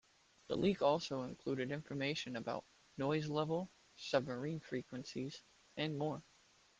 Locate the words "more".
5.95-6.23